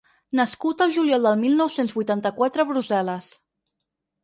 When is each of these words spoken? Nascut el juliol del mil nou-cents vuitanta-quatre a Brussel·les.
Nascut 0.37 0.79
el 0.85 0.93
juliol 0.95 1.27
del 1.29 1.37
mil 1.43 1.53
nou-cents 1.61 1.95
vuitanta-quatre 1.99 2.65
a 2.67 2.73
Brussel·les. 2.73 3.31